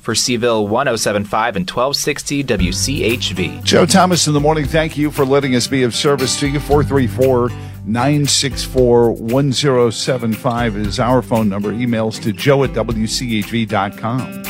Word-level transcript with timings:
for 0.00 0.14
C-ville 0.14 0.66
1075 0.66 1.56
and 1.56 1.70
1260 1.70 2.44
WCHV. 2.44 3.62
Joe 3.62 3.84
Thomas 3.84 4.26
in 4.26 4.32
the 4.32 4.40
morning. 4.40 4.64
Thank 4.64 4.96
you 4.96 5.10
for 5.10 5.26
letting 5.26 5.54
us 5.54 5.66
be 5.66 5.82
of 5.82 5.94
service 5.94 6.40
to 6.40 6.48
you. 6.48 6.60
434 6.60 7.50
964 7.84 9.10
1075 9.10 10.76
is 10.78 10.98
our 10.98 11.20
phone 11.20 11.50
number. 11.50 11.72
Emails 11.72 12.18
to 12.22 12.32
joe 12.32 12.64
at 12.64 12.70
WCHV.com. 12.70 14.42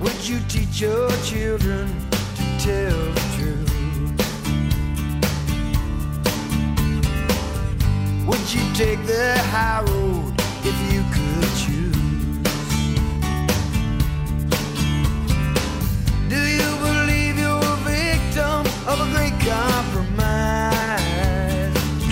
Would 0.00 0.28
you 0.28 0.38
teach 0.50 0.82
your 0.82 1.10
children 1.22 1.88
to 2.10 2.42
tell 2.60 3.12
the 3.14 3.20
truth? 3.38 3.72
Would 8.26 8.52
you 8.52 8.74
take 8.74 9.02
the 9.06 9.38
high 9.44 9.80
road 9.80 10.34
if 10.62 10.92
you 10.92 11.02
could 11.10 11.48
choose? 11.56 11.75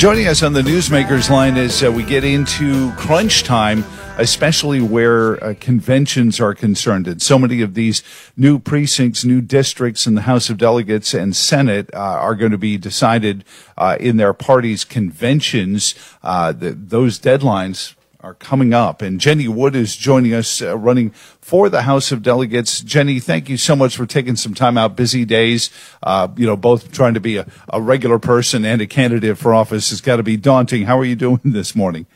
Joining 0.05 0.27
us 0.27 0.43
on 0.43 0.53
the 0.53 0.61
Newsmakers 0.61 1.31
line 1.31 1.57
as 1.57 1.83
uh, 1.83 1.91
we 1.91 2.03
get 2.03 2.25
into 2.25 2.93
crunch 2.93 3.43
time, 3.43 3.83
especially 4.19 4.83
where 4.83 5.43
uh, 5.43 5.55
conventions 5.59 6.39
are 6.41 6.55
concerned. 6.55 7.09
And 7.09 7.23
so 7.23 7.39
many 7.39 7.63
of 7.63 7.73
these 7.73 8.03
new 8.37 8.59
precincts, 8.59 9.25
new 9.25 9.41
districts 9.41 10.07
in 10.07 10.15
the 10.15 10.21
House 10.21 10.51
of 10.51 10.59
Delegates 10.59 11.15
and 11.15 11.35
Senate 11.35 11.89
uh, 11.95 11.97
are 11.97 12.35
going 12.35 12.53
to 12.53 12.59
be 12.59 12.77
decided 12.77 13.47
uh, 13.79 13.97
in 13.99 14.19
their 14.19 14.35
party's 14.35 14.85
conventions. 14.85 15.95
Uh, 16.23 16.53
the, 16.53 16.73
those 16.73 17.19
deadlines 17.19 17.95
are 18.25 18.35
coming 18.35 18.73
up. 18.73 19.03
And 19.03 19.21
Jenny 19.21 19.49
Wood 19.49 19.77
is 19.77 19.95
joining 19.95 20.33
us, 20.33 20.63
uh, 20.63 20.79
running 20.79 21.11
for 21.11 21.69
the 21.69 21.83
House 21.83 22.11
of 22.11 22.23
Delegates. 22.23 22.81
Jenny, 22.81 23.21
thank 23.21 23.51
you 23.51 23.59
so 23.59 23.77
much 23.77 23.99
for 23.99 24.07
taking 24.07 24.35
some 24.35 24.55
time 24.55 24.79
out. 24.79 24.97
Busy 24.97 25.27
days, 25.27 25.69
uh, 26.03 26.29
you 26.35 26.47
know, 26.47 26.57
both 26.57 26.91
trying 26.91 27.13
to 27.15 27.21
be 27.21 27.37
a, 27.37 27.47
a 27.69 27.83
regular 27.83 28.19
person 28.19 28.65
and 28.65 28.81
a 28.81 28.87
candidate 28.87 29.37
for 29.37 29.53
office 29.53 29.91
has 29.91 30.01
got 30.01 30.17
to 30.17 30.23
be 30.23 30.39
daunting. 30.39 30.85
How 30.85 30.99
are 30.99 31.05
you 31.05 31.17
doing 31.17 31.41
this 31.45 31.77
morning? 31.77 32.07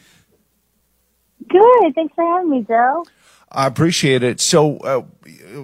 Good. 1.46 1.94
Thanks 1.94 2.14
for 2.14 2.24
having 2.24 2.50
me, 2.52 2.64
Joe. 2.66 3.04
I 3.50 3.66
appreciate 3.66 4.22
it. 4.22 4.40
So, 4.40 4.76
uh, 4.78 5.02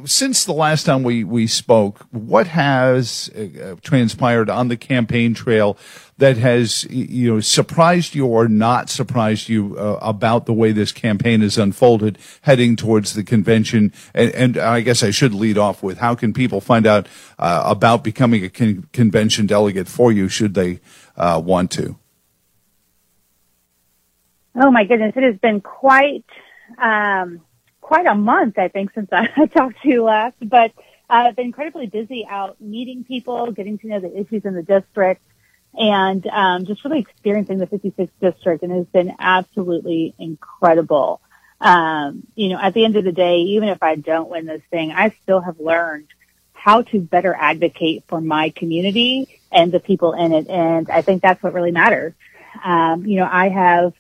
since 0.07 0.45
the 0.45 0.55
last 0.55 0.85
time 0.85 1.03
we, 1.03 1.23
we 1.23 1.47
spoke, 1.47 2.07
what 2.11 2.47
has 2.47 3.31
uh, 3.37 3.77
transpired 3.83 4.49
on 4.49 4.69
the 4.69 4.77
campaign 4.77 5.35
trail 5.35 5.77
that 6.17 6.39
has, 6.39 6.85
you 6.85 7.35
know, 7.35 7.41
surprised 7.41 8.15
you 8.15 8.27
or 8.27 8.49
not 8.49 8.89
surprised 8.89 9.49
you 9.51 9.77
uh, 9.79 9.99
about 10.01 10.47
the 10.47 10.53
way 10.55 10.73
this 10.73 10.93
campaign 10.93 11.43
has 11.43 11.59
unfolded 11.59 12.19
heading 12.43 12.75
towards 12.77 13.13
the 13.13 13.23
convention? 13.23 13.93
And, 14.15 14.31
and 14.31 14.57
I 14.57 14.81
guess 14.81 15.03
I 15.03 15.11
should 15.11 15.35
lead 15.35 15.59
off 15.59 15.83
with 15.83 15.99
how 15.99 16.15
can 16.15 16.33
people 16.33 16.63
find 16.63 16.87
out 16.87 17.07
uh, 17.39 17.65
about 17.67 18.03
becoming 18.03 18.45
a 18.45 18.49
con- 18.49 18.89
convention 18.93 19.47
delegate 19.47 19.89
for 19.89 20.11
you 20.11 20.29
should 20.29 20.55
they 20.55 20.81
uh, 21.17 21.41
want 21.45 21.71
to? 21.73 21.97
Oh 24.57 24.71
my 24.71 24.85
goodness, 24.85 25.13
it 25.17 25.23
has 25.23 25.37
been 25.37 25.61
quite 25.61 26.25
um, 26.79 27.41
quite 27.85 28.07
a 28.07 28.15
month, 28.15 28.59
I 28.59 28.69
think, 28.69 28.93
since 28.95 29.11
I, 29.13 29.47
talked 29.47 29.83
to 29.83 29.89
you 29.89 30.05
last. 30.05 30.37
But 30.41 30.73
uh, 31.09 31.29
I've 31.29 31.37
been 31.37 31.47
incredibly 31.47 31.87
busy 31.87 32.27
out 32.29 32.61
meeting 32.61 33.05
people, 33.05 33.53
getting 33.53 33.79
to 33.79 33.87
know 33.87 34.01
the 34.01 34.19
issues 34.19 34.45
in 34.45 34.55
the 34.55 34.63
district, 34.63 35.21
and 35.75 36.27
um, 36.29 36.65
just 36.65 36.83
really 36.85 37.01
experiencing 37.01 37.59
the 37.59 37.67
56th 37.67 38.09
district. 38.21 38.63
And 38.63 38.73
it 38.73 38.77
has 38.77 38.87
been 38.87 39.15
absolutely 39.19 40.15
incredible. 40.19 41.21
Um, 41.61 42.27
you 42.35 42.49
know, 42.49 42.59
at 42.59 42.73
the 42.73 42.85
end 42.85 42.97
of 42.97 43.05
the 43.05 43.13
day, 43.13 43.37
even 43.37 43.69
if 43.69 43.83
I 43.83 43.97
don't 43.97 44.31
win 44.31 44.47
this 44.47 44.63
thing, 44.71 44.91
I 44.91 45.15
still 45.23 45.41
have 45.41 45.61
learned 45.61 46.09
how 46.55 46.83
to 46.83 47.01
better 47.01 47.37
advocate 47.39 48.05
for 48.09 48.21
my 48.21 48.49
community 48.49 49.41
and 49.53 49.71
the 49.71 49.81
people 49.81 50.15
in 50.15 50.33
it. 50.33 50.49
And 50.49 50.89
I 50.89 51.03
think 51.03 51.21
that's 51.21 51.43
what 51.43 51.53
really 51.53 51.71
matters. 51.71 52.15
Um, 52.65 53.05
you 53.05 53.19
know, 53.19 53.29
I 53.31 53.51
have 53.51 53.93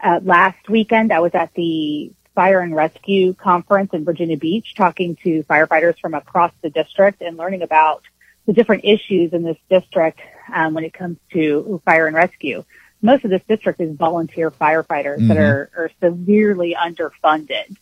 uh, 0.00 0.20
last 0.22 0.68
weekend 0.68 1.12
I 1.12 1.20
was 1.20 1.34
at 1.34 1.54
the 1.54 2.12
fire 2.36 2.60
and 2.60 2.76
rescue 2.76 3.34
conference 3.34 3.90
in 3.94 4.04
Virginia 4.04 4.36
Beach 4.36 4.74
talking 4.76 5.16
to 5.24 5.42
firefighters 5.44 5.98
from 5.98 6.14
across 6.14 6.52
the 6.62 6.70
district 6.70 7.22
and 7.22 7.36
learning 7.36 7.62
about 7.62 8.02
the 8.44 8.52
different 8.52 8.84
issues 8.84 9.32
in 9.32 9.42
this 9.42 9.56
district 9.68 10.20
um, 10.54 10.74
when 10.74 10.84
it 10.84 10.92
comes 10.92 11.16
to 11.32 11.82
fire 11.84 12.06
and 12.06 12.14
rescue. 12.14 12.62
Most 13.02 13.24
of 13.24 13.30
this 13.30 13.42
district 13.48 13.80
is 13.80 13.96
volunteer 13.96 14.50
firefighters 14.50 15.16
mm-hmm. 15.16 15.28
that 15.28 15.38
are, 15.38 15.70
are 15.76 15.90
severely 16.00 16.76
underfunded. 16.78 17.76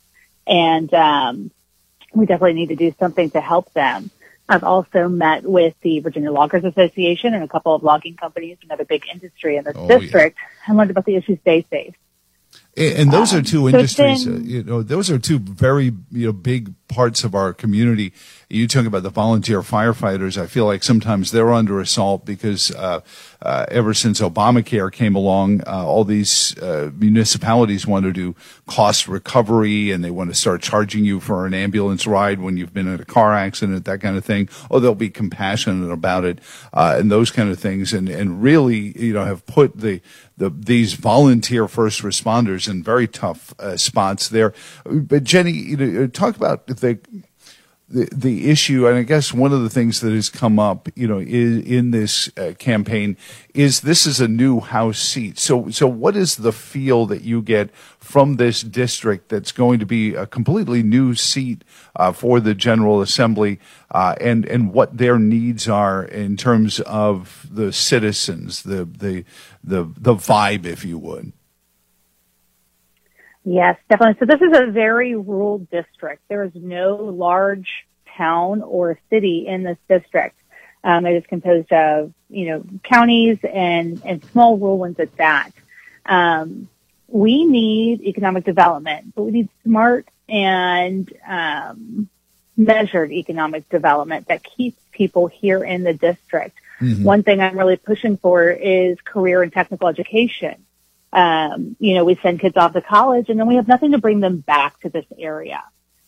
And 0.46 0.92
um, 0.94 1.50
we 2.14 2.26
definitely 2.26 2.54
need 2.54 2.68
to 2.68 2.76
do 2.76 2.94
something 2.98 3.30
to 3.30 3.40
help 3.40 3.72
them. 3.72 4.10
I've 4.48 4.64
also 4.64 5.08
met 5.08 5.42
with 5.42 5.74
the 5.80 6.00
Virginia 6.00 6.30
Loggers 6.30 6.64
Association 6.64 7.34
and 7.34 7.42
a 7.42 7.48
couple 7.48 7.74
of 7.74 7.82
logging 7.82 8.16
companies, 8.16 8.58
another 8.62 8.84
big 8.84 9.04
industry 9.10 9.56
in 9.56 9.64
this 9.64 9.74
oh, 9.76 9.88
district, 9.88 10.36
yeah. 10.38 10.64
and 10.68 10.76
learned 10.76 10.90
about 10.90 11.06
the 11.06 11.16
issues 11.16 11.38
they 11.44 11.62
face. 11.62 11.94
And 12.76 13.12
those 13.12 13.32
are 13.32 13.40
two 13.40 13.68
um, 13.68 13.74
industries, 13.74 14.26
uh, 14.26 14.32
you 14.42 14.64
know, 14.64 14.82
those 14.82 15.08
are 15.08 15.18
two 15.18 15.38
very, 15.38 15.92
you 16.10 16.26
know, 16.26 16.32
big 16.32 16.74
parts 16.88 17.22
of 17.22 17.34
our 17.34 17.52
community. 17.52 18.12
You 18.50 18.66
talk 18.66 18.84
about 18.84 19.04
the 19.04 19.10
volunteer 19.10 19.62
firefighters. 19.62 20.36
I 20.36 20.46
feel 20.46 20.66
like 20.66 20.82
sometimes 20.82 21.30
they're 21.30 21.52
under 21.52 21.80
assault 21.80 22.24
because, 22.24 22.72
uh, 22.74 23.00
uh, 23.40 23.66
ever 23.68 23.94
since 23.94 24.20
Obamacare 24.20 24.92
came 24.92 25.14
along, 25.14 25.62
uh, 25.68 25.86
all 25.86 26.04
these, 26.04 26.58
uh, 26.58 26.90
municipalities 26.96 27.86
want 27.86 28.06
to 28.06 28.12
do 28.12 28.34
cost 28.66 29.06
recovery 29.06 29.90
and 29.90 30.02
they 30.02 30.10
want 30.10 30.30
to 30.30 30.34
start 30.34 30.62
charging 30.62 31.04
you 31.04 31.20
for 31.20 31.46
an 31.46 31.54
ambulance 31.54 32.06
ride 32.06 32.40
when 32.40 32.56
you've 32.56 32.72
been 32.72 32.88
in 32.88 33.00
a 33.00 33.04
car 33.04 33.34
accident, 33.34 33.84
that 33.84 34.00
kind 34.00 34.16
of 34.16 34.24
thing. 34.24 34.48
Oh, 34.70 34.80
they'll 34.80 34.94
be 34.94 35.10
compassionate 35.10 35.90
about 35.90 36.24
it, 36.24 36.38
uh, 36.72 36.96
and 36.98 37.10
those 37.10 37.30
kind 37.30 37.50
of 37.50 37.58
things 37.58 37.92
and, 37.92 38.08
and 38.08 38.42
really, 38.42 38.98
you 38.98 39.12
know, 39.12 39.24
have 39.24 39.44
put 39.46 39.78
the, 39.78 40.00
the, 40.36 40.50
these 40.50 40.94
volunteer 40.94 41.68
first 41.68 42.02
responders 42.02 42.68
in 42.68 42.82
very 42.82 43.06
tough 43.06 43.54
uh, 43.58 43.76
spots 43.76 44.28
there. 44.28 44.54
But 44.84 45.24
Jenny, 45.24 45.52
you 45.52 45.76
know, 45.76 46.06
talk 46.06 46.36
about 46.36 46.66
the, 46.66 46.98
the 47.88 48.08
the 48.12 48.50
issue, 48.50 48.86
and 48.86 48.96
I 48.96 49.02
guess 49.02 49.32
one 49.32 49.52
of 49.52 49.62
the 49.62 49.68
things 49.68 50.00
that 50.00 50.12
has 50.12 50.30
come 50.30 50.58
up, 50.58 50.88
you 50.94 51.06
know, 51.06 51.18
is, 51.18 51.64
in 51.64 51.90
this 51.90 52.30
uh, 52.36 52.54
campaign 52.58 53.16
is 53.54 53.82
this 53.82 54.06
is 54.06 54.20
a 54.20 54.28
new 54.28 54.60
House 54.60 54.98
seat. 54.98 55.38
So, 55.38 55.68
so 55.68 55.86
what 55.86 56.16
is 56.16 56.36
the 56.36 56.52
feel 56.52 57.04
that 57.06 57.22
you 57.22 57.42
get 57.42 57.74
from 57.98 58.36
this 58.36 58.62
district 58.62 59.28
that's 59.28 59.52
going 59.52 59.80
to 59.80 59.86
be 59.86 60.14
a 60.14 60.26
completely 60.26 60.82
new 60.82 61.14
seat 61.14 61.62
uh, 61.96 62.12
for 62.12 62.40
the 62.40 62.54
General 62.54 63.02
Assembly, 63.02 63.60
uh, 63.90 64.14
and 64.20 64.46
and 64.46 64.72
what 64.72 64.96
their 64.96 65.18
needs 65.18 65.68
are 65.68 66.04
in 66.04 66.36
terms 66.36 66.80
of 66.80 67.46
the 67.50 67.72
citizens, 67.72 68.62
the 68.62 68.86
the 68.86 69.24
the 69.62 69.84
the 69.96 70.14
vibe, 70.14 70.64
if 70.64 70.84
you 70.84 70.98
would. 70.98 71.32
Yes, 73.44 73.78
definitely. 73.90 74.16
So 74.18 74.24
this 74.26 74.40
is 74.40 74.56
a 74.56 74.70
very 74.70 75.14
rural 75.14 75.58
district. 75.58 76.22
There 76.28 76.44
is 76.44 76.52
no 76.54 76.96
large 76.96 77.86
town 78.16 78.62
or 78.62 78.98
city 79.10 79.46
in 79.46 79.62
this 79.62 79.78
district. 79.88 80.36
Um, 80.82 81.06
it 81.06 81.16
is 81.16 81.26
composed 81.26 81.72
of, 81.72 82.12
you 82.28 82.46
know, 82.46 82.64
counties 82.82 83.38
and, 83.42 84.00
and 84.04 84.24
small 84.32 84.56
rural 84.56 84.78
ones 84.78 84.98
at 84.98 85.14
that. 85.16 85.50
Um, 86.06 86.68
we 87.08 87.44
need 87.44 88.02
economic 88.02 88.44
development, 88.44 89.14
but 89.14 89.22
we 89.22 89.30
need 89.30 89.48
smart 89.62 90.08
and 90.28 91.10
um, 91.26 92.08
measured 92.56 93.12
economic 93.12 93.68
development 93.68 94.28
that 94.28 94.42
keeps 94.42 94.80
people 94.90 95.26
here 95.26 95.62
in 95.62 95.84
the 95.84 95.92
district. 95.92 96.56
Mm-hmm. 96.80 97.04
One 97.04 97.22
thing 97.22 97.40
I'm 97.40 97.58
really 97.58 97.76
pushing 97.76 98.16
for 98.16 98.50
is 98.50 98.98
career 99.02 99.42
and 99.42 99.52
technical 99.52 99.88
education 99.88 100.64
um, 101.14 101.76
you 101.78 101.94
know, 101.94 102.04
we 102.04 102.16
send 102.16 102.40
kids 102.40 102.56
off 102.56 102.72
to 102.72 102.80
college 102.80 103.28
and 103.28 103.38
then 103.38 103.46
we 103.46 103.54
have 103.54 103.68
nothing 103.68 103.92
to 103.92 103.98
bring 103.98 104.20
them 104.20 104.38
back 104.38 104.80
to 104.80 104.88
this 104.88 105.06
area. 105.16 105.62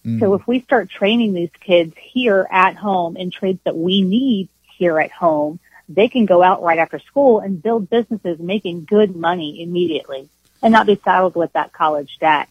Mm. 0.04 0.18
So 0.20 0.34
if 0.34 0.46
we 0.46 0.60
start 0.60 0.90
training 0.90 1.32
these 1.32 1.50
kids 1.60 1.94
here 1.96 2.46
at 2.50 2.74
home 2.74 3.16
in 3.16 3.30
trades 3.30 3.60
that 3.64 3.76
we 3.76 4.02
need 4.02 4.48
here 4.76 4.98
at 5.00 5.12
home, 5.12 5.60
they 5.88 6.08
can 6.08 6.26
go 6.26 6.42
out 6.42 6.62
right 6.62 6.78
after 6.78 6.98
school 6.98 7.38
and 7.38 7.62
build 7.62 7.88
businesses 7.88 8.40
making 8.40 8.84
good 8.84 9.14
money 9.14 9.62
immediately 9.62 10.28
and 10.60 10.72
not 10.72 10.86
be 10.86 11.00
saddled 11.04 11.36
with 11.36 11.52
that 11.52 11.72
college 11.72 12.18
debt. 12.18 12.48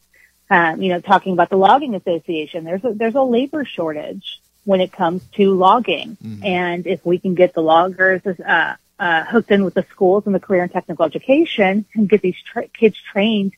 Um, 0.50 0.82
you 0.82 0.90
know, 0.90 1.02
talking 1.02 1.34
about 1.34 1.50
the 1.50 1.58
logging 1.58 1.96
association, 1.96 2.64
there's 2.64 2.84
a, 2.86 2.94
there's 2.94 3.16
a 3.16 3.22
labor 3.22 3.66
shortage 3.66 4.40
when 4.64 4.80
it 4.80 4.94
comes 4.94 5.24
to 5.34 5.54
logging. 5.54 6.18
Mm-hmm. 6.24 6.46
And 6.46 6.88
if 6.88 7.06
we 7.06 7.20
can 7.20 7.36
get 7.36 7.54
the 7.54 7.62
loggers, 7.62 8.22
uh, 8.26 8.76
uh, 9.00 9.24
hooked 9.26 9.52
in 9.52 9.64
with 9.64 9.74
the 9.74 9.86
schools 9.92 10.26
and 10.26 10.34
the 10.34 10.40
career 10.40 10.64
and 10.64 10.72
technical 10.72 11.06
education 11.06 11.86
and 11.94 12.10
get 12.10 12.22
these 12.22 12.38
tra- 12.46 12.68
kids 12.68 12.98
trained 13.12 13.54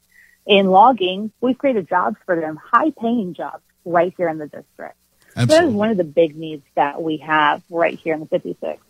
in 0.45 0.67
logging, 0.67 1.31
we've 1.41 1.57
created 1.57 1.89
jobs 1.89 2.17
for 2.25 2.39
them, 2.39 2.55
high 2.57 2.91
paying 2.91 3.33
jobs 3.33 3.63
right 3.85 4.13
here 4.15 4.29
in 4.29 4.37
the 4.37 4.47
district. 4.47 4.95
So 5.35 5.45
that 5.45 5.65
is 5.65 5.73
one 5.73 5.91
of 5.91 5.97
the 5.97 6.03
big 6.03 6.35
needs 6.35 6.63
that 6.75 7.01
we 7.01 7.17
have 7.17 7.61
right 7.69 7.97
here 7.99 8.15
in 8.15 8.21
the 8.21 8.25
56. 8.25 8.81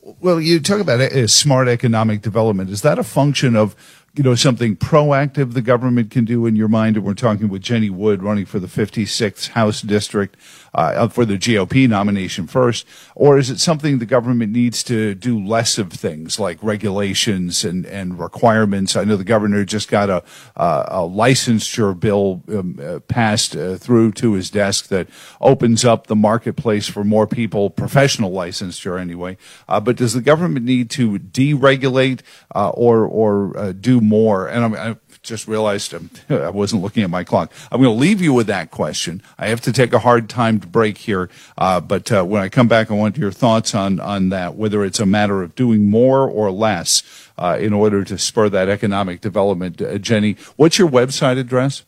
Well, 0.00 0.40
you 0.40 0.60
talk 0.60 0.80
about 0.80 1.00
a, 1.00 1.26
smart 1.26 1.66
economic 1.66 2.22
development. 2.22 2.70
Is 2.70 2.82
that 2.82 3.00
a 3.00 3.04
function 3.04 3.56
of 3.56 3.74
you 4.18 4.24
know, 4.24 4.34
something 4.34 4.74
proactive 4.74 5.54
the 5.54 5.62
government 5.62 6.10
can 6.10 6.24
do 6.24 6.44
in 6.44 6.56
your 6.56 6.66
mind? 6.66 6.96
And 6.96 7.06
we're 7.06 7.14
talking 7.14 7.48
with 7.48 7.62
Jenny 7.62 7.88
Wood 7.88 8.20
running 8.20 8.46
for 8.46 8.58
the 8.58 8.66
56th 8.66 9.50
House 9.50 9.80
District 9.80 10.36
uh, 10.74 11.06
for 11.06 11.24
the 11.24 11.38
GOP 11.38 11.88
nomination 11.88 12.48
first, 12.48 12.84
or 13.14 13.38
is 13.38 13.48
it 13.48 13.60
something 13.60 13.98
the 13.98 14.06
government 14.06 14.52
needs 14.52 14.82
to 14.84 15.14
do 15.14 15.38
less 15.38 15.78
of 15.78 15.92
things 15.92 16.38
like 16.38 16.58
regulations 16.62 17.64
and, 17.64 17.86
and 17.86 18.18
requirements? 18.18 18.96
I 18.96 19.04
know 19.04 19.16
the 19.16 19.22
governor 19.24 19.64
just 19.64 19.88
got 19.88 20.10
a, 20.10 20.24
a 20.56 21.00
licensure 21.08 21.98
bill 21.98 22.42
um, 22.48 22.78
uh, 22.82 22.98
passed 23.00 23.54
uh, 23.54 23.76
through 23.76 24.12
to 24.12 24.32
his 24.32 24.50
desk 24.50 24.88
that 24.88 25.08
opens 25.40 25.84
up 25.84 26.08
the 26.08 26.16
marketplace 26.16 26.88
for 26.88 27.04
more 27.04 27.28
people, 27.28 27.70
professional 27.70 28.32
licensure 28.32 29.00
anyway. 29.00 29.36
Uh, 29.68 29.78
but 29.78 29.96
does 29.96 30.12
the 30.12 30.20
government 30.20 30.66
need 30.66 30.90
to 30.90 31.18
deregulate 31.20 32.20
uh, 32.54 32.70
or 32.70 33.04
or 33.04 33.56
uh, 33.56 33.72
do 33.72 34.00
more? 34.08 34.48
And 34.48 34.64
I'm, 34.64 34.74
I'm 34.74 35.00
just 35.22 35.46
realized 35.46 35.94
I'm, 35.94 36.10
I 36.30 36.50
was 36.50 36.72
not 36.72 36.82
looking 36.82 37.02
at 37.02 37.10
my 37.10 37.24
clock. 37.24 37.52
I'm 37.70 37.82
going 37.82 37.94
to 37.94 38.00
leave 38.00 38.20
you 38.20 38.32
with 38.32 38.46
that 38.48 38.70
question. 38.70 39.22
I 39.38 39.48
have 39.48 39.60
to 39.62 39.72
take 39.72 39.92
a 39.92 40.00
hard 40.00 40.28
time 40.28 40.60
to 40.60 40.66
break 40.66 40.98
here, 40.98 41.30
uh, 41.56 41.80
but 41.80 42.10
uh, 42.10 42.24
when 42.24 42.42
I 42.42 42.48
come 42.48 42.68
back, 42.68 42.90
I 42.90 42.94
want 42.94 43.16
your 43.16 43.32
thoughts 43.32 43.74
on 43.74 44.00
on 44.00 44.30
that. 44.30 44.56
Whether 44.56 44.84
it's 44.84 45.00
a 45.00 45.06
matter 45.06 45.42
of 45.42 45.54
doing 45.54 45.90
more 45.90 46.28
or 46.28 46.50
less 46.50 47.02
uh, 47.38 47.56
in 47.60 47.72
order 47.72 48.04
to 48.04 48.18
spur 48.18 48.48
that 48.48 48.68
economic 48.68 49.20
development. 49.20 49.80
Uh, 49.80 49.98
Jenny, 49.98 50.36
what's 50.56 50.78
your 50.78 50.88
website 50.88 51.38
address? 51.38 51.84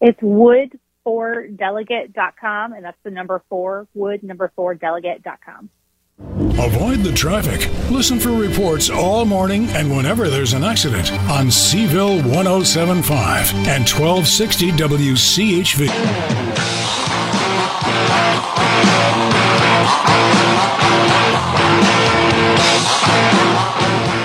It's 0.00 0.20
wood4delegate.com, 0.20 2.72
and 2.72 2.84
that's 2.84 2.98
the 3.02 3.10
number 3.10 3.42
four, 3.48 3.88
wood 3.94 4.22
number 4.22 4.52
four 4.54 4.74
delegate.com. 4.74 5.70
Avoid 6.18 7.00
the 7.00 7.12
traffic. 7.12 7.70
Listen 7.90 8.18
for 8.18 8.30
reports 8.30 8.88
all 8.88 9.26
morning 9.26 9.68
and 9.70 9.94
whenever 9.94 10.30
there's 10.30 10.54
an 10.54 10.64
accident 10.64 11.12
on 11.30 11.50
C-ville 11.50 12.22
1075 12.22 13.52
and 13.68 13.86
1260 13.86 14.70
WCHV. 14.72 15.88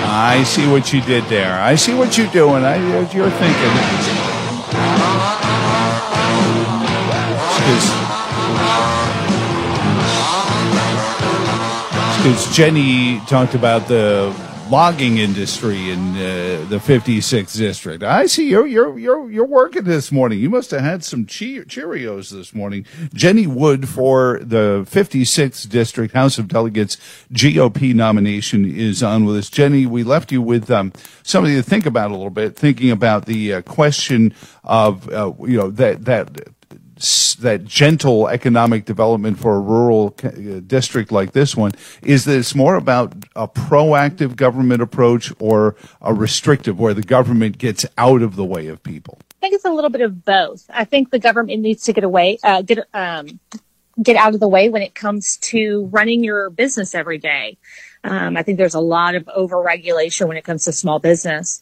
I 0.08 0.42
see 0.44 0.66
what 0.66 0.94
you 0.94 1.02
did 1.02 1.24
there. 1.24 1.60
I 1.60 1.74
see 1.74 1.92
what 1.92 2.16
you're 2.16 2.26
doing. 2.28 2.64
I, 2.64 2.76
you're 3.12 3.28
thinking. 3.28 3.72
Because 7.58 8.01
because 12.22 12.56
Jenny 12.56 13.18
talked 13.26 13.56
about 13.56 13.88
the 13.88 14.32
logging 14.70 15.18
industry 15.18 15.90
in 15.90 16.10
uh, 16.10 16.64
the 16.68 16.78
56th 16.78 17.56
district. 17.56 18.04
I 18.04 18.26
see 18.26 18.48
you're 18.48 18.64
you're 18.64 18.96
you're 18.96 19.28
you're 19.28 19.44
working 19.44 19.82
this 19.82 20.12
morning. 20.12 20.38
You 20.38 20.48
must 20.48 20.70
have 20.70 20.82
had 20.82 21.02
some 21.02 21.26
che- 21.26 21.64
Cheerios 21.64 22.30
this 22.30 22.54
morning. 22.54 22.86
Jenny 23.12 23.48
Wood 23.48 23.88
for 23.88 24.38
the 24.40 24.86
56th 24.88 25.68
district 25.68 26.14
House 26.14 26.38
of 26.38 26.46
Delegates 26.46 26.96
GOP 27.32 27.92
nomination 27.92 28.72
is 28.72 29.02
on 29.02 29.24
with 29.24 29.38
us. 29.38 29.50
Jenny, 29.50 29.84
we 29.84 30.04
left 30.04 30.30
you 30.30 30.40
with 30.40 30.70
um, 30.70 30.92
something 31.24 31.52
to 31.56 31.62
think 31.62 31.86
about 31.86 32.12
a 32.12 32.14
little 32.14 32.30
bit, 32.30 32.54
thinking 32.54 32.92
about 32.92 33.26
the 33.26 33.54
uh, 33.54 33.62
question 33.62 34.32
of 34.62 35.08
uh, 35.08 35.32
you 35.40 35.56
know 35.56 35.70
that 35.72 36.04
that 36.04 36.46
that 37.40 37.64
gentle 37.64 38.28
economic 38.28 38.84
development 38.84 39.38
for 39.38 39.56
a 39.56 39.60
rural 39.60 40.14
uh, 40.22 40.60
district 40.66 41.10
like 41.10 41.32
this 41.32 41.56
one 41.56 41.72
is 42.02 42.24
that 42.24 42.36
it's 42.38 42.54
more 42.54 42.76
about 42.76 43.12
a 43.34 43.48
proactive 43.48 44.36
government 44.36 44.80
approach 44.82 45.32
or 45.38 45.74
a 46.00 46.14
restrictive 46.14 46.78
where 46.78 46.94
the 46.94 47.02
government 47.02 47.58
gets 47.58 47.84
out 47.98 48.22
of 48.22 48.36
the 48.36 48.44
way 48.44 48.68
of 48.68 48.82
people? 48.82 49.18
I 49.20 49.34
think 49.40 49.54
it's 49.54 49.64
a 49.64 49.72
little 49.72 49.90
bit 49.90 50.02
of 50.02 50.24
both. 50.24 50.64
I 50.70 50.84
think 50.84 51.10
the 51.10 51.18
government 51.18 51.60
needs 51.60 51.84
to 51.84 51.92
get 51.92 52.04
away, 52.04 52.38
uh, 52.44 52.62
get 52.62 52.86
um, 52.94 53.40
get 54.00 54.16
out 54.16 54.34
of 54.34 54.40
the 54.40 54.48
way 54.48 54.68
when 54.68 54.82
it 54.82 54.94
comes 54.94 55.36
to 55.38 55.86
running 55.92 56.24
your 56.24 56.50
business 56.50 56.94
every 56.94 57.18
day. 57.18 57.58
Um, 58.04 58.36
I 58.36 58.42
think 58.42 58.58
there's 58.58 58.74
a 58.74 58.80
lot 58.80 59.14
of 59.14 59.24
overregulation 59.24 60.28
when 60.28 60.36
it 60.36 60.44
comes 60.44 60.64
to 60.64 60.72
small 60.72 60.98
business. 60.98 61.60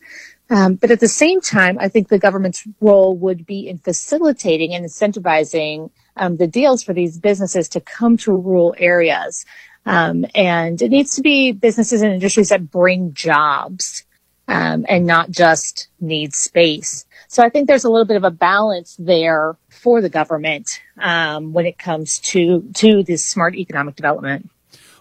Um, 0.50 0.74
but 0.74 0.90
at 0.90 0.98
the 0.98 1.08
same 1.08 1.40
time, 1.40 1.78
I 1.78 1.88
think 1.88 2.08
the 2.08 2.18
government's 2.18 2.66
role 2.80 3.16
would 3.16 3.46
be 3.46 3.68
in 3.68 3.78
facilitating 3.78 4.74
and 4.74 4.84
incentivizing 4.84 5.90
um, 6.16 6.36
the 6.36 6.48
deals 6.48 6.82
for 6.82 6.92
these 6.92 7.18
businesses 7.18 7.68
to 7.70 7.80
come 7.80 8.16
to 8.18 8.32
rural 8.32 8.74
areas. 8.76 9.46
Um, 9.86 10.26
and 10.34 10.82
it 10.82 10.90
needs 10.90 11.14
to 11.16 11.22
be 11.22 11.52
businesses 11.52 12.02
and 12.02 12.12
industries 12.12 12.48
that 12.50 12.70
bring 12.70 13.14
jobs 13.14 14.04
um, 14.48 14.84
and 14.88 15.06
not 15.06 15.30
just 15.30 15.88
need 16.00 16.34
space. 16.34 17.06
So 17.28 17.44
I 17.44 17.48
think 17.48 17.68
there's 17.68 17.84
a 17.84 17.90
little 17.90 18.04
bit 18.04 18.16
of 18.16 18.24
a 18.24 18.30
balance 18.30 18.96
there 18.98 19.56
for 19.68 20.00
the 20.00 20.08
government 20.08 20.80
um, 20.98 21.52
when 21.52 21.64
it 21.64 21.78
comes 21.78 22.18
to 22.18 22.68
to 22.74 23.04
this 23.04 23.24
smart 23.24 23.54
economic 23.54 23.94
development 23.94 24.50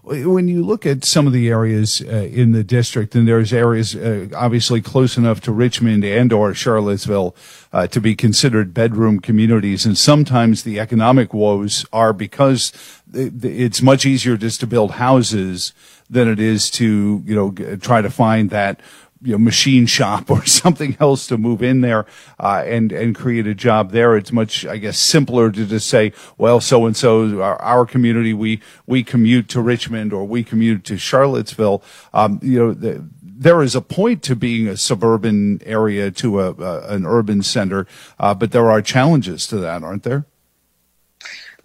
when 0.10 0.48
you 0.48 0.64
look 0.64 0.86
at 0.86 1.06
some 1.06 1.28
of 1.28 1.34
the 1.34 1.50
areas 1.50 2.02
uh, 2.02 2.28
in 2.32 2.52
the 2.52 2.64
district, 2.64 3.14
and 3.14 3.28
there's 3.28 3.54
areas 3.54 3.96
uh, 3.96 4.28
obviously 4.36 4.82
close 4.82 5.18
enough 5.18 5.40
to 5.42 5.52
Richmond 5.52 6.04
and 6.04 6.34
or 6.34 6.54
Charlottesville 6.54 7.36
uh, 7.72 7.86
to 7.88 8.02
be 8.02 8.16
considered 8.16 8.74
bedroom 8.74 9.20
communities, 9.20 9.86
and 9.86 9.98
sometimes 9.98 10.64
the 10.64 10.80
economic 10.80 11.34
woes 11.34 11.86
are 11.94 12.12
because 12.12 12.74
it's 13.14 13.82
much 13.82 14.06
easier 14.06 14.36
just 14.36 14.60
to 14.62 14.68
build 14.68 14.92
houses 14.92 15.74
than 16.10 16.28
it 16.28 16.40
is 16.40 16.72
to 16.72 17.22
you 17.26 17.36
know 17.36 17.78
try 17.78 18.02
to 18.02 18.10
find 18.10 18.50
that 18.50 18.80
you 19.22 19.34
know, 19.34 19.38
machine 19.38 19.86
shop 19.86 20.30
or 20.32 20.46
something 20.46 20.96
else 21.00 21.28
to 21.28 21.38
move 21.38 21.62
in 21.62 21.82
there 21.82 22.06
uh, 22.40 22.64
and 22.66 22.92
and 22.92 23.16
create 23.16 23.48
a 23.48 23.54
job 23.54 23.92
there. 23.92 24.16
It's 24.16 24.32
much, 24.32 24.66
I 24.66 24.78
guess, 24.78 24.98
simpler 24.98 25.52
to 25.52 25.66
just 25.66 25.88
say, 25.88 26.14
well, 26.38 26.62
so 26.62 26.86
and 26.86 26.96
so, 26.96 27.42
our 27.42 27.86
community, 27.86 28.34
we 28.34 28.62
we 28.86 29.04
commute 29.04 29.50
to 29.50 29.62
Richmond 29.62 30.14
or 30.14 30.26
we 30.26 30.44
commute 30.44 30.84
to 30.86 30.98
Charlottesville. 30.98 31.84
Um, 32.14 32.40
you 32.42 32.60
know, 32.60 32.74
the, 32.74 33.06
there 33.22 33.62
is 33.62 33.74
a 33.74 33.82
point 33.82 34.22
to 34.24 34.36
being 34.36 34.68
a 34.68 34.76
suburban 34.76 35.62
area 35.66 36.12
to 36.12 36.42
a, 36.42 36.54
a 36.54 36.94
an 36.94 37.06
urban 37.06 37.42
center, 37.42 37.88
uh, 38.20 38.34
but 38.34 38.52
there 38.52 38.70
are 38.70 38.82
challenges 38.82 39.48
to 39.48 39.58
that, 39.58 39.84
aren't 39.84 40.04
there? 40.04 40.26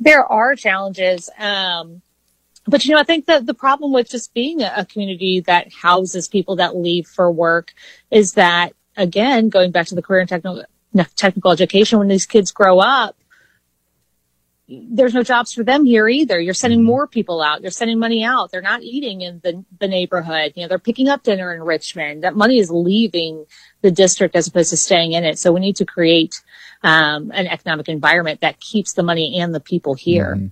There 0.01 0.25
are 0.25 0.57
challenges. 0.57 1.31
Um, 1.39 2.03
but 2.67 2.85
you 2.85 2.95
know, 2.95 3.01
I 3.01 3.05
think 3.05 3.27
that 3.27 3.47
the 3.47 3.55
problem 3.55 3.93
with 3.93 4.09
just 4.09 4.33
being 4.35 4.63
a, 4.63 4.87
community 4.87 5.41
that 5.41 5.73
houses 5.73 6.29
people 6.29 6.57
that 6.57 6.77
leave 6.77 7.07
for 7.07 7.31
work 7.31 7.75
is 8.11 8.33
that 8.35 8.73
again, 8.97 9.49
going 9.49 9.71
back 9.71 9.87
to 9.89 9.95
the 9.95 10.03
career 10.03 10.21
and 10.21 10.29
technical 10.29 10.65
technical 11.17 11.51
education, 11.51 11.99
when 11.99 12.09
these 12.09 12.27
kids 12.27 12.53
grow 12.53 12.79
up, 12.79 13.17
there's 14.67 15.13
no 15.13 15.23
jobs 15.23 15.53
for 15.53 15.63
them 15.63 15.85
here 15.85 16.09
either. 16.09 16.41
You're 16.41 16.55
sending 16.55 16.81
mm-hmm. 16.81 16.89
more 16.89 17.07
people 17.07 17.43
out. 17.43 17.61
You're 17.61 17.71
sending 17.71 17.99
money 17.99 18.25
out. 18.25 18.51
They're 18.51 18.63
not 18.63 18.83
eating 18.83 19.21
in 19.21 19.41
the, 19.43 19.65
the 19.79 19.89
neighborhood. 19.89 20.53
You 20.57 20.63
know, 20.63 20.69
they're 20.69 20.79
picking 20.79 21.09
up 21.09 21.23
dinner 21.23 21.53
in 21.53 21.63
Richmond. 21.63 22.25
That 22.25 22.35
money 22.35 22.59
is 22.59 22.71
leaving 22.71 23.45
the 23.83 23.91
district 23.91 24.35
as 24.37 24.47
opposed 24.47 24.71
to 24.71 24.79
staying 24.79 25.13
in 25.13 25.25
it. 25.25 25.39
So 25.39 25.53
we 25.53 25.61
need 25.61 25.77
to 25.77 25.85
create 25.85 26.41
um, 26.83 27.31
an 27.35 27.47
economic 27.47 27.89
environment 27.89 28.41
that 28.41 28.59
keeps 28.59 28.95
the 28.95 29.03
money 29.03 29.39
and 29.39 29.55
the 29.55 29.61
people 29.61 29.95
here. 29.95 30.37
Mm-hmm. 30.37 30.47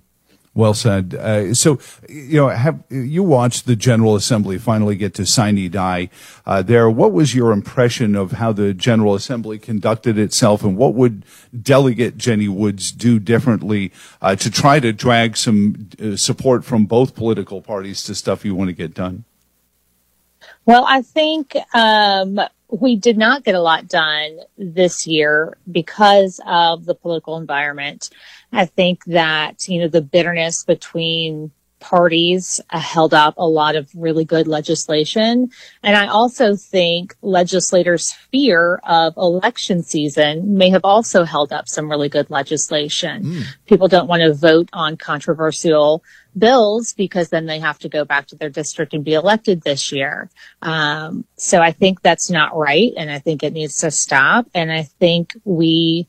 Well 0.55 0.75
said. 0.75 1.15
Uh, 1.15 1.55
so, 1.55 1.79
you 2.07 2.37
know, 2.37 2.49
have 2.49 2.83
you 2.89 3.23
watched 3.23 3.65
the 3.65 3.75
General 3.75 4.15
Assembly 4.15 4.59
finally 4.59 4.95
get 4.95 5.15
to 5.15 5.25
sine 5.25 5.71
die 5.71 6.09
uh, 6.45 6.61
there? 6.61 6.87
What 6.91 7.11
was 7.11 7.33
your 7.33 7.51
impression 7.51 8.15
of 8.15 8.33
how 8.33 8.51
the 8.53 8.71
General 8.71 9.15
Assembly 9.15 9.57
conducted 9.57 10.19
itself, 10.19 10.63
and 10.63 10.77
what 10.77 10.93
would 10.93 11.25
Delegate 11.59 12.17
Jenny 12.17 12.47
Woods 12.47 12.91
do 12.91 13.17
differently 13.17 13.91
uh, 14.21 14.35
to 14.35 14.51
try 14.51 14.79
to 14.79 14.93
drag 14.93 15.37
some 15.37 15.89
uh, 15.99 16.15
support 16.15 16.63
from 16.63 16.85
both 16.85 17.15
political 17.15 17.59
parties 17.59 18.03
to 18.03 18.13
stuff 18.13 18.45
you 18.45 18.53
want 18.53 18.67
to 18.67 18.73
get 18.73 18.93
done? 18.93 19.23
Well, 20.65 20.85
I 20.87 21.01
think 21.01 21.55
um, 21.73 22.39
we 22.79 22.95
did 22.95 23.17
not 23.17 23.43
get 23.43 23.53
a 23.53 23.61
lot 23.61 23.87
done 23.87 24.39
this 24.57 25.05
year 25.05 25.57
because 25.71 26.39
of 26.45 26.85
the 26.85 26.95
political 26.95 27.37
environment. 27.37 28.09
I 28.51 28.65
think 28.65 29.05
that, 29.05 29.67
you 29.67 29.79
know, 29.79 29.87
the 29.87 30.01
bitterness 30.01 30.63
between 30.63 31.51
parties 31.79 32.61
uh, 32.69 32.79
held 32.79 33.13
up 33.13 33.35
a 33.37 33.45
lot 33.45 33.75
of 33.75 33.89
really 33.93 34.23
good 34.25 34.47
legislation. 34.47 35.51
And 35.83 35.97
I 35.97 36.07
also 36.07 36.55
think 36.55 37.15
legislators' 37.21 38.13
fear 38.31 38.79
of 38.85 39.15
election 39.17 39.83
season 39.83 40.57
may 40.57 40.69
have 40.69 40.85
also 40.85 41.25
held 41.25 41.51
up 41.51 41.67
some 41.67 41.91
really 41.91 42.09
good 42.09 42.29
legislation. 42.29 43.23
Mm. 43.23 43.43
People 43.65 43.89
don't 43.89 44.07
want 44.07 44.21
to 44.21 44.33
vote 44.33 44.69
on 44.71 44.97
controversial 44.97 46.03
bills 46.37 46.93
because 46.93 47.29
then 47.29 47.45
they 47.45 47.59
have 47.59 47.79
to 47.79 47.89
go 47.89 48.05
back 48.05 48.27
to 48.27 48.35
their 48.35 48.49
district 48.49 48.93
and 48.93 49.03
be 49.03 49.13
elected 49.13 49.61
this 49.61 49.91
year. 49.91 50.29
Um, 50.61 51.25
so 51.35 51.59
I 51.59 51.71
think 51.71 52.01
that's 52.01 52.29
not 52.29 52.55
right. 52.55 52.91
And 52.97 53.11
I 53.11 53.19
think 53.19 53.43
it 53.43 53.53
needs 53.53 53.79
to 53.81 53.91
stop. 53.91 54.47
And 54.53 54.71
I 54.71 54.83
think 54.83 55.35
we, 55.43 56.07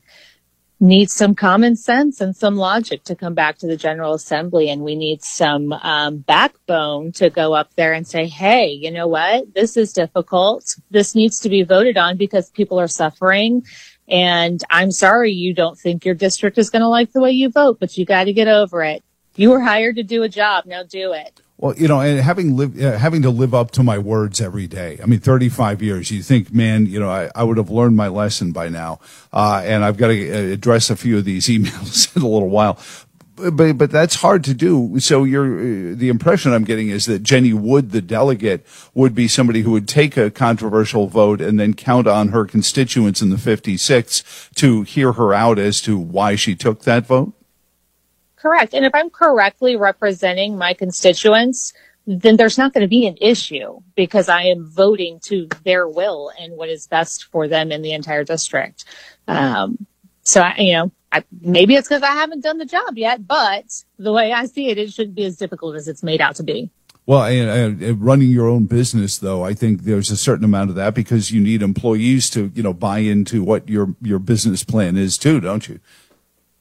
need 0.79 1.09
some 1.09 1.35
common 1.35 1.75
sense 1.75 2.19
and 2.19 2.35
some 2.35 2.57
logic 2.57 3.03
to 3.05 3.15
come 3.15 3.33
back 3.33 3.57
to 3.57 3.67
the 3.67 3.77
General 3.77 4.13
Assembly. 4.13 4.69
And 4.69 4.81
we 4.81 4.95
need 4.95 5.23
some 5.23 5.71
um, 5.71 6.17
backbone 6.17 7.11
to 7.13 7.29
go 7.29 7.53
up 7.53 7.73
there 7.75 7.93
and 7.93 8.07
say, 8.07 8.27
hey, 8.27 8.67
you 8.67 8.91
know 8.91 9.07
what? 9.07 9.53
This 9.53 9.77
is 9.77 9.93
difficult. 9.93 10.75
This 10.91 11.15
needs 11.15 11.39
to 11.41 11.49
be 11.49 11.63
voted 11.63 11.97
on 11.97 12.17
because 12.17 12.49
people 12.49 12.79
are 12.79 12.87
suffering. 12.87 13.63
And 14.07 14.61
I'm 14.69 14.91
sorry 14.91 15.31
you 15.31 15.53
don't 15.53 15.79
think 15.79 16.05
your 16.05 16.13
district 16.13 16.57
is 16.57 16.69
going 16.69 16.81
to 16.81 16.89
like 16.89 17.11
the 17.11 17.21
way 17.21 17.31
you 17.31 17.49
vote, 17.49 17.79
but 17.79 17.97
you 17.97 18.05
got 18.05 18.25
to 18.25 18.33
get 18.33 18.47
over 18.47 18.83
it. 18.83 19.03
You 19.35 19.49
were 19.49 19.59
hired 19.59 19.97
to 19.97 20.03
do 20.03 20.23
a 20.23 20.29
job. 20.29 20.65
Now 20.65 20.83
do 20.83 21.13
it. 21.13 21.41
Well, 21.57 21.73
you 21.77 21.87
know, 21.87 22.01
and 22.01 22.19
having 22.19 22.57
lived, 22.57 22.81
uh, 22.81 22.97
having 22.97 23.21
to 23.21 23.29
live 23.29 23.53
up 23.53 23.71
to 23.71 23.83
my 23.83 23.97
words 23.97 24.41
every 24.41 24.67
day. 24.67 24.99
I 25.01 25.05
mean, 25.05 25.19
35 25.19 25.81
years. 25.81 26.11
You 26.11 26.21
think, 26.21 26.53
man, 26.53 26.85
you 26.85 26.99
know, 26.99 27.09
I, 27.09 27.29
I 27.33 27.43
would 27.43 27.57
have 27.57 27.69
learned 27.69 27.95
my 27.95 28.09
lesson 28.09 28.51
by 28.51 28.67
now. 28.67 28.99
Uh, 29.31 29.61
and 29.63 29.83
I've 29.83 29.95
got 29.95 30.07
to 30.07 30.31
uh, 30.31 30.53
address 30.53 30.89
a 30.89 30.97
few 30.97 31.17
of 31.17 31.23
these 31.23 31.45
emails 31.47 32.13
in 32.15 32.21
a 32.21 32.27
little 32.27 32.49
while. 32.49 32.77
But, 33.37 33.73
but 33.73 33.91
that's 33.91 34.15
hard 34.15 34.45
to 34.45 34.53
do. 34.53 34.97
So 34.99 35.25
you're, 35.25 35.59
uh, 35.59 35.95
the 35.95 36.07
impression 36.07 36.53
I'm 36.53 36.63
getting 36.63 36.89
is 36.89 37.05
that 37.05 37.23
Jenny 37.23 37.51
Wood, 37.51 37.91
the 37.91 38.01
delegate, 38.01 38.65
would 38.93 39.13
be 39.13 39.27
somebody 39.27 39.61
who 39.61 39.71
would 39.71 39.89
take 39.89 40.15
a 40.15 40.31
controversial 40.31 41.07
vote 41.07 41.41
and 41.41 41.59
then 41.59 41.73
count 41.73 42.07
on 42.07 42.29
her 42.29 42.45
constituents 42.45 43.21
in 43.21 43.29
the 43.29 43.37
56 43.37 44.49
to 44.55 44.83
hear 44.83 45.13
her 45.13 45.33
out 45.33 45.59
as 45.59 45.81
to 45.81 45.97
why 45.97 46.35
she 46.35 46.55
took 46.55 46.83
that 46.83 47.05
vote 47.05 47.33
correct. 48.45 48.75
And 48.75 48.85
if 48.85 48.93
I'm 48.93 49.09
correctly 49.09 49.75
representing 49.75 50.55
my 50.55 50.75
constituents, 50.75 51.73
then 52.05 52.37
there's 52.37 52.59
not 52.59 52.73
going 52.73 52.83
to 52.83 52.87
be 52.87 53.07
an 53.07 53.17
issue 53.19 53.79
because 53.95 54.29
I 54.29 54.43
am 54.43 54.69
voting 54.69 55.19
to 55.21 55.47
their 55.63 55.87
will 55.87 56.31
and 56.39 56.55
what 56.55 56.69
is 56.69 56.85
best 56.85 57.23
for 57.31 57.47
them 57.47 57.71
in 57.71 57.81
the 57.81 57.93
entire 57.93 58.23
district. 58.23 58.85
Um, 59.27 59.87
so, 60.21 60.41
I, 60.41 60.55
you 60.59 60.73
know, 60.73 60.91
I, 61.11 61.23
maybe 61.41 61.73
it's 61.73 61.87
because 61.87 62.03
I 62.03 62.11
haven't 62.11 62.43
done 62.43 62.59
the 62.59 62.65
job 62.65 62.99
yet, 62.99 63.25
but 63.27 63.65
the 63.97 64.13
way 64.13 64.31
I 64.31 64.45
see 64.45 64.69
it, 64.69 64.77
it 64.77 64.93
shouldn't 64.93 65.15
be 65.15 65.25
as 65.25 65.37
difficult 65.37 65.75
as 65.75 65.87
it's 65.87 66.03
made 66.03 66.21
out 66.21 66.35
to 66.35 66.43
be. 66.43 66.69
Well, 67.07 67.23
and, 67.23 67.81
and 67.81 68.01
running 68.01 68.29
your 68.29 68.47
own 68.47 68.65
business, 68.65 69.17
though, 69.17 69.43
I 69.43 69.53
think 69.53 69.83
there's 69.83 70.11
a 70.11 70.17
certain 70.17 70.45
amount 70.45 70.71
of 70.71 70.75
that 70.75 70.93
because 70.93 71.31
you 71.31 71.41
need 71.41 71.61
employees 71.63 72.29
to, 72.31 72.51
you 72.53 72.61
know, 72.63 72.73
buy 72.73 72.99
into 72.99 73.43
what 73.43 73.69
your 73.69 73.95
your 74.01 74.17
business 74.17 74.63
plan 74.63 74.97
is 74.97 75.15
too, 75.17 75.39
don't 75.39 75.69
you? 75.69 75.79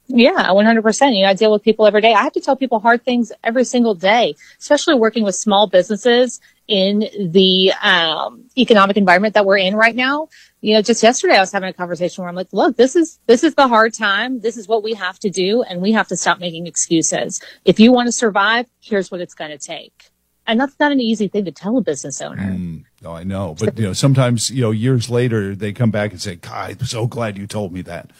Yeah, 0.06 0.48
100%. 0.48 1.16
You 1.16 1.22
know, 1.22 1.30
I 1.30 1.34
deal 1.34 1.50
with 1.52 1.62
people 1.62 1.86
every 1.86 2.00
day. 2.00 2.12
I 2.12 2.22
have 2.22 2.32
to 2.34 2.40
tell 2.40 2.56
people 2.56 2.78
hard 2.78 3.04
things 3.04 3.32
every 3.42 3.64
single 3.64 3.94
day, 3.94 4.34
especially 4.58 4.94
working 4.94 5.24
with 5.24 5.34
small 5.34 5.66
businesses 5.66 6.40
in 6.66 7.04
the 7.18 7.72
um, 7.82 8.44
economic 8.56 8.96
environment 8.96 9.34
that 9.34 9.44
we're 9.44 9.58
in 9.58 9.74
right 9.74 9.94
now. 9.94 10.28
You 10.60 10.74
know, 10.74 10.82
just 10.82 11.02
yesterday 11.02 11.36
I 11.36 11.40
was 11.40 11.52
having 11.52 11.68
a 11.68 11.72
conversation 11.72 12.22
where 12.22 12.28
I'm 12.28 12.34
like, 12.34 12.52
look, 12.52 12.76
this 12.76 12.96
is, 12.96 13.18
this 13.26 13.44
is 13.44 13.54
the 13.54 13.68
hard 13.68 13.94
time. 13.94 14.40
This 14.40 14.56
is 14.56 14.66
what 14.66 14.82
we 14.82 14.94
have 14.94 15.18
to 15.20 15.30
do. 15.30 15.62
And 15.62 15.80
we 15.80 15.92
have 15.92 16.08
to 16.08 16.16
stop 16.16 16.38
making 16.38 16.66
excuses. 16.66 17.40
If 17.64 17.80
you 17.80 17.92
want 17.92 18.08
to 18.08 18.12
survive, 18.12 18.66
here's 18.80 19.10
what 19.10 19.20
it's 19.20 19.34
going 19.34 19.50
to 19.50 19.58
take. 19.58 20.10
And 20.46 20.60
that's 20.60 20.78
not 20.78 20.92
an 20.92 21.00
easy 21.00 21.28
thing 21.28 21.46
to 21.46 21.52
tell 21.52 21.78
a 21.78 21.80
business 21.80 22.20
owner. 22.20 22.42
Mm, 22.42 22.84
oh, 23.04 23.12
I 23.12 23.24
know. 23.24 23.56
But, 23.58 23.78
you 23.78 23.86
know, 23.86 23.92
sometimes, 23.94 24.50
you 24.50 24.60
know, 24.60 24.70
years 24.70 25.08
later, 25.08 25.54
they 25.54 25.72
come 25.72 25.90
back 25.90 26.12
and 26.12 26.20
say, 26.20 26.36
God, 26.36 26.76
I'm 26.80 26.86
so 26.86 27.06
glad 27.06 27.38
you 27.38 27.46
told 27.46 27.72
me 27.72 27.80
that. 27.82 28.10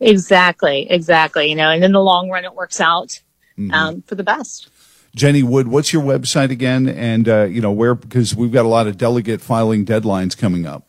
Exactly, 0.00 0.90
exactly. 0.90 1.48
You 1.48 1.56
know, 1.56 1.70
and 1.70 1.82
in 1.82 1.92
the 1.92 2.00
long 2.00 2.30
run, 2.30 2.44
it 2.44 2.54
works 2.54 2.80
out 2.80 3.20
mm-hmm. 3.58 3.72
um, 3.72 4.02
for 4.02 4.14
the 4.14 4.22
best. 4.22 4.70
Jenny 5.14 5.42
Wood, 5.42 5.68
what's 5.68 5.92
your 5.92 6.02
website 6.02 6.50
again? 6.50 6.88
And, 6.88 7.28
uh, 7.28 7.44
you 7.44 7.60
know, 7.60 7.72
where, 7.72 7.94
because 7.94 8.34
we've 8.36 8.52
got 8.52 8.64
a 8.64 8.68
lot 8.68 8.86
of 8.86 8.96
delegate 8.96 9.40
filing 9.40 9.84
deadlines 9.84 10.36
coming 10.36 10.66
up. 10.66 10.84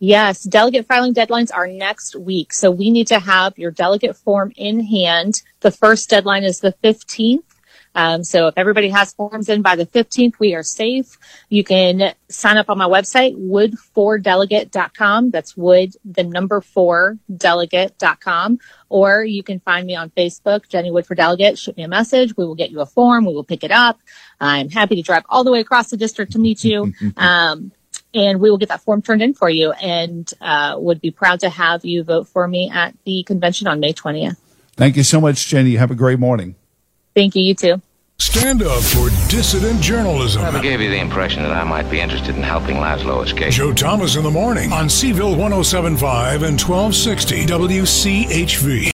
Yes, 0.00 0.42
delegate 0.42 0.86
filing 0.86 1.14
deadlines 1.14 1.50
are 1.54 1.66
next 1.66 2.16
week. 2.16 2.52
So 2.52 2.70
we 2.70 2.90
need 2.90 3.06
to 3.06 3.20
have 3.20 3.56
your 3.56 3.70
delegate 3.70 4.16
form 4.16 4.52
in 4.56 4.80
hand. 4.80 5.42
The 5.60 5.70
first 5.70 6.10
deadline 6.10 6.42
is 6.44 6.60
the 6.60 6.74
15th. 6.82 7.44
Um, 7.94 8.24
so 8.24 8.48
if 8.48 8.54
everybody 8.56 8.88
has 8.90 9.12
forms 9.12 9.48
in 9.48 9.62
by 9.62 9.76
the 9.76 9.86
15th, 9.86 10.34
we 10.38 10.54
are 10.54 10.62
safe. 10.62 11.18
You 11.48 11.62
can 11.64 12.14
sign 12.28 12.56
up 12.56 12.68
on 12.68 12.78
my 12.78 12.86
website, 12.86 13.36
wood4delegate.com. 13.36 15.30
That's 15.30 15.56
wood, 15.56 15.94
the 16.04 16.24
number 16.24 16.60
four 16.60 17.18
delegate.com. 17.34 18.58
Or 18.88 19.24
you 19.24 19.42
can 19.42 19.60
find 19.60 19.86
me 19.86 19.94
on 19.94 20.10
Facebook, 20.10 20.68
Jenny 20.68 20.90
Wood 20.90 21.06
for 21.06 21.14
Delegate. 21.14 21.58
Shoot 21.58 21.76
me 21.76 21.84
a 21.84 21.88
message. 21.88 22.36
We 22.36 22.44
will 22.44 22.54
get 22.54 22.70
you 22.70 22.80
a 22.80 22.86
form. 22.86 23.24
We 23.24 23.34
will 23.34 23.44
pick 23.44 23.64
it 23.64 23.70
up. 23.70 23.98
I'm 24.40 24.70
happy 24.70 24.96
to 24.96 25.02
drive 25.02 25.24
all 25.28 25.44
the 25.44 25.52
way 25.52 25.60
across 25.60 25.90
the 25.90 25.96
district 25.96 26.32
to 26.32 26.38
meet 26.38 26.64
you. 26.64 26.92
Um, 27.16 27.72
and 28.12 28.40
we 28.40 28.50
will 28.50 28.58
get 28.58 28.68
that 28.68 28.82
form 28.82 29.02
turned 29.02 29.22
in 29.22 29.34
for 29.34 29.48
you 29.50 29.72
and 29.72 30.30
uh, 30.40 30.74
would 30.78 31.00
be 31.00 31.10
proud 31.10 31.40
to 31.40 31.48
have 31.48 31.84
you 31.84 32.02
vote 32.02 32.28
for 32.28 32.46
me 32.46 32.70
at 32.70 32.94
the 33.04 33.22
convention 33.24 33.66
on 33.66 33.80
May 33.80 33.92
20th. 33.92 34.36
Thank 34.76 34.96
you 34.96 35.02
so 35.02 35.20
much, 35.20 35.46
Jenny. 35.46 35.76
Have 35.76 35.90
a 35.90 35.94
great 35.94 36.18
morning. 36.18 36.56
Thank 37.14 37.36
you. 37.36 37.42
You 37.42 37.54
too. 37.54 37.82
Stand 38.18 38.62
up 38.62 38.82
for 38.82 39.10
dissident 39.28 39.80
journalism. 39.80 40.42
Never 40.42 40.60
gave 40.60 40.80
you 40.80 40.88
the 40.88 41.00
impression 41.00 41.42
that 41.42 41.52
I 41.52 41.64
might 41.64 41.90
be 41.90 42.00
interested 42.00 42.36
in 42.36 42.42
helping 42.42 42.76
Laszlo 42.76 43.24
escape. 43.24 43.52
Joe 43.52 43.72
Thomas 43.72 44.14
in 44.14 44.22
the 44.22 44.30
morning 44.30 44.72
on 44.72 44.88
C-ville 44.88 45.36
1075 45.36 46.42
and 46.42 46.60
1260 46.60 47.46
WCHV. 47.46 48.82